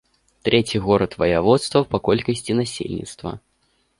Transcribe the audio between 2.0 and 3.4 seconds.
колькасці насельніцтва.